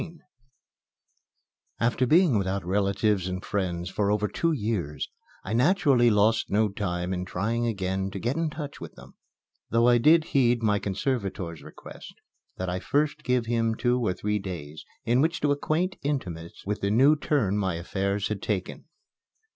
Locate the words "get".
8.19-8.35